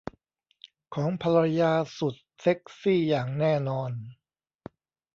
[0.95, 3.91] ของภรรยาสุดเซ็กซี่อย่างแน่นอน